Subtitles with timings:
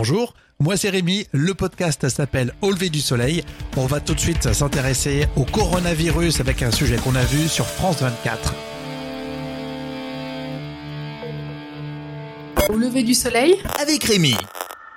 [0.00, 3.44] Bonjour, moi c'est Rémi, le podcast s'appelle Au lever du soleil.
[3.76, 7.66] On va tout de suite s'intéresser au coronavirus avec un sujet qu'on a vu sur
[7.66, 8.54] France 24.
[12.70, 14.36] Au lever du soleil avec Rémi.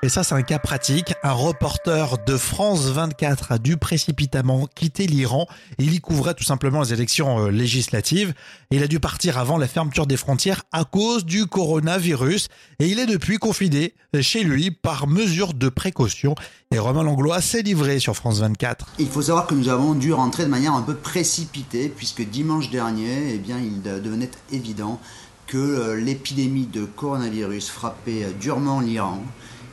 [0.03, 1.13] Et ça, c'est un cas pratique.
[1.23, 5.47] Un reporter de France 24 a dû précipitamment quitter l'Iran.
[5.79, 8.33] Il y couvrait tout simplement les élections euh, législatives.
[8.69, 12.49] il a dû partir avant la fermeture des frontières à cause du coronavirus.
[12.79, 16.35] Et il est depuis confiné chez lui par mesure de précaution.
[16.71, 18.95] Et Romain Langlois s'est livré sur France 24.
[18.99, 22.69] Il faut savoir que nous avons dû rentrer de manière un peu précipitée puisque dimanche
[22.69, 24.99] dernier, eh bien, il devenait évident
[25.47, 29.23] que euh, l'épidémie de coronavirus frappait euh, durement l'Iran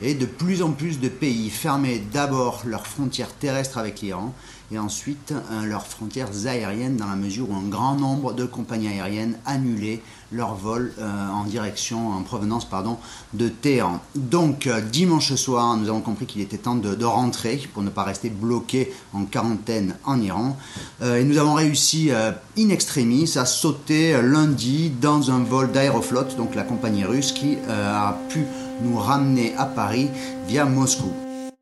[0.03, 4.35] et de plus en plus de pays fermaient d'abord leurs frontières terrestres avec l'Iran
[4.73, 8.89] et ensuite euh, leurs frontières aériennes dans la mesure où un grand nombre de compagnies
[8.89, 10.01] aériennes annulaient
[10.33, 12.99] leurs vols euh, en direction, en provenance pardon,
[13.35, 14.01] de Téhéran.
[14.15, 18.05] Donc euh, dimanche soir, nous avons compris qu'il était temps de, rentrer pour ne pas
[18.05, 20.57] rester bloqué en quarantaine en Iran.
[21.03, 26.63] et nous avons réussi in extremis à sauter lundi dans un vol d'Aeroflot, donc la
[26.63, 28.45] compagnie russe qui a pu
[28.83, 30.09] nous ramener à Paris
[30.47, 31.13] via Moscou.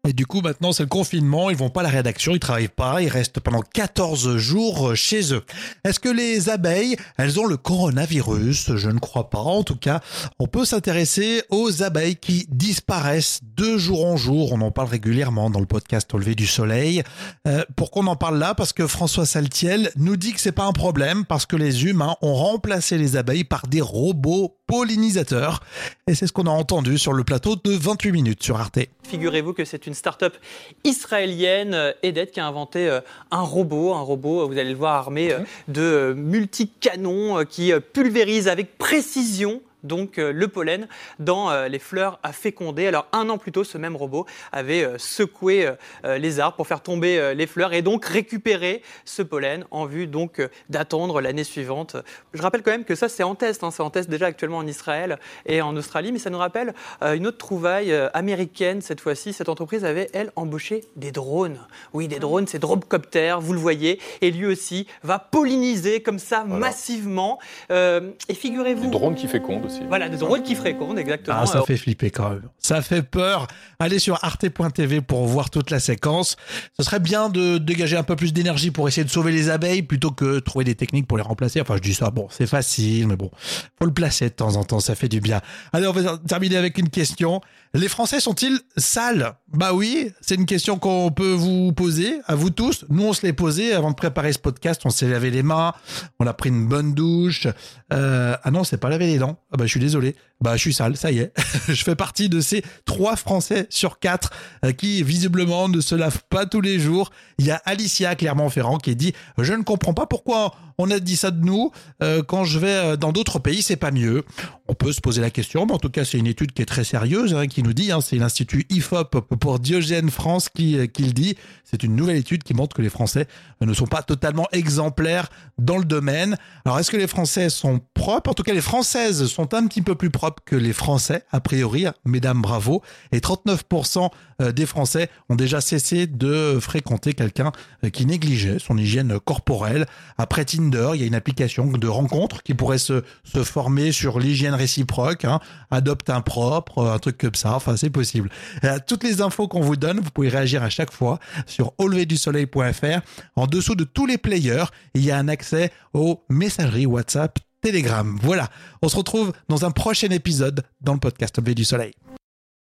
[0.08, 1.50] Et du coup, maintenant, c'est le confinement.
[1.50, 3.02] Ils vont pas à la rédaction, ils travaillent pas.
[3.02, 5.44] Ils restent pendant 14 jours chez eux.
[5.84, 8.76] Est-ce que les abeilles, elles ont le coronavirus?
[8.76, 9.40] Je ne crois pas.
[9.40, 10.00] En tout cas,
[10.38, 14.52] on peut s'intéresser aux abeilles qui disparaissent de jour en jour.
[14.52, 17.02] On en parle régulièrement dans le podcast Au lever du soleil.
[17.46, 18.54] Euh, pourquoi on en parle là?
[18.54, 22.16] Parce que François Saltiel nous dit que c'est pas un problème parce que les humains
[22.22, 25.60] ont remplacé les abeilles par des robots pollinisateurs.
[26.06, 28.78] Et c'est ce qu'on a entendu sur le plateau de 28 minutes sur Arte.
[29.02, 30.36] Figurez-vous que c'est une start-up
[30.84, 34.94] israélienne, euh, Edet, qui a inventé euh, un robot, un robot, vous allez le voir,
[34.94, 40.86] armé euh, de multicanons qui pulvérise avec précision donc euh, le pollen
[41.18, 42.86] dans euh, les fleurs à féconder.
[42.86, 45.68] Alors un an plus tôt, ce même robot avait euh, secoué
[46.04, 50.46] les arbres pour faire tomber les fleurs et donc récupérer ce pollen en vue donc
[50.68, 51.96] d'attendre l'année suivante.
[52.34, 53.70] Je rappelle quand même que ça c'est en test, hein.
[53.70, 57.26] c'est en test déjà actuellement en Israël et en Australie, mais ça nous rappelle une
[57.26, 59.32] autre trouvaille américaine cette fois-ci.
[59.32, 61.60] Cette entreprise avait elle embauché des drones.
[61.94, 66.44] Oui, des drones, c'est Dropcopter, vous le voyez, et lui aussi va polliniser comme ça
[66.44, 67.38] massivement.
[67.70, 71.38] et figurez-vous, des drones qui fécondent voilà, des drôles qui fréquentent, exactement.
[71.40, 72.48] Ah, ça fait flipper quand même.
[72.58, 73.46] Ça fait peur.
[73.78, 76.36] Allez sur arte.tv pour voir toute la séquence.
[76.78, 79.82] Ce serait bien de dégager un peu plus d'énergie pour essayer de sauver les abeilles
[79.82, 81.60] plutôt que trouver des techniques pour les remplacer.
[81.60, 83.30] Enfin, je dis ça, bon, c'est facile, mais bon,
[83.78, 85.40] faut le placer de temps en temps, ça fait du bien.
[85.72, 87.40] Allez, on va terminer avec une question.
[87.74, 89.34] Les Français sont-ils sales?
[89.52, 92.84] Bah oui, c'est une question qu'on peut vous poser, à vous tous.
[92.88, 94.82] Nous, on se l'est posé avant de préparer ce podcast.
[94.84, 95.72] On s'est lavé les mains,
[96.18, 97.46] on a pris une bonne douche.
[97.92, 99.38] Euh, ah non, c'est pas laver les dents.
[99.58, 100.14] Ah bah je suis désolé.
[100.40, 101.32] Bah je suis sale, ça y est.
[101.68, 104.30] je fais partie de ces trois Français sur quatre
[104.64, 107.10] euh, qui visiblement ne se lavent pas tous les jours.
[107.38, 111.16] Il y a Alicia Clermont-Ferrand qui dit je ne comprends pas pourquoi on a dit
[111.16, 111.70] ça de nous.
[112.02, 114.24] Euh, quand je vais dans d'autres pays, c'est pas mieux.
[114.68, 116.66] On peut se poser la question, mais en tout cas c'est une étude qui est
[116.66, 117.34] très sérieuse.
[117.34, 121.36] Hein, qui nous dit, hein, c'est l'Institut IFOP pour Diogène France qui, qui le dit,
[121.64, 123.26] c'est une nouvelle étude qui montre que les Français
[123.60, 125.28] ne sont pas totalement exemplaires
[125.58, 126.36] dans le domaine.
[126.64, 128.30] Alors est-ce que les Français sont propres?
[128.30, 131.40] En tout cas, les Françaises sont un petit peu plus propres que les Français, a
[131.40, 131.86] priori.
[132.04, 132.82] Mesdames, bravo.
[133.12, 134.10] Et 39%
[134.40, 137.52] euh, des Français ont déjà cessé de fréquenter quelqu'un
[137.84, 139.86] euh, qui négligeait son hygiène corporelle.
[140.16, 144.18] Après Tinder, il y a une application de rencontre qui pourrait se, se former sur
[144.18, 145.24] l'hygiène réciproque.
[145.24, 145.40] Hein.
[145.70, 148.30] Adopte un propre, un truc comme ça enfin c'est possible.
[148.64, 153.00] Euh, toutes les infos qu'on vous donne, vous pouvez réagir à chaque fois sur auleverdusoleil.fr.
[153.36, 158.18] En dessous de tous les players, il y a un accès aux messageries WhatsApp, Telegram.
[158.22, 158.48] Voilà,
[158.82, 161.92] on se retrouve dans un prochain épisode dans le podcast Au du soleil.